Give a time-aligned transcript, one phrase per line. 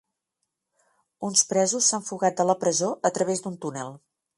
[1.29, 3.99] Uns presos s'han fugat de la presó a través d'un túnel.